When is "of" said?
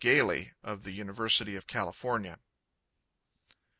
0.63-0.81, 1.55-1.67